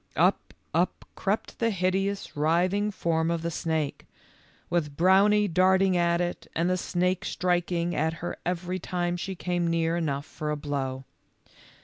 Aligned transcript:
Up, 0.15 0.55
up 0.73 1.05
crept 1.13 1.59
the 1.59 1.69
hideous 1.69 2.35
writhing 2.35 2.89
form 2.89 3.29
of 3.29 3.43
the 3.43 3.51
snake, 3.51 4.07
with 4.67 4.97
Brownie 4.97 5.47
darting 5.47 5.95
at 5.95 6.19
it 6.19 6.47
and 6.55 6.67
the 6.67 6.75
snake 6.75 7.23
striking 7.23 7.93
at 7.95 8.13
her 8.13 8.35
every 8.43 8.79
time 8.79 9.15
she 9.15 9.35
came 9.35 9.67
near 9.67 9.95
enough 9.95 10.25
for 10.25 10.49
a 10.49 10.57
blow. 10.57 11.05